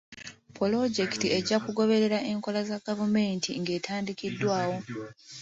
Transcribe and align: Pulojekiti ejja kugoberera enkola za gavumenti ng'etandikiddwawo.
Pulojekiti 0.55 1.27
ejja 1.37 1.57
kugoberera 1.65 2.19
enkola 2.31 2.61
za 2.69 2.77
gavumenti 2.87 3.49
ng'etandikiddwawo. 3.61 4.77